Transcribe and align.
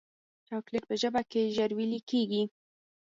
چاکلېټ 0.47 0.83
په 0.89 0.95
ژبه 1.01 1.21
کې 1.31 1.51
ژر 1.55 1.71
ویلې 1.77 1.99
کېږي. 2.09 2.43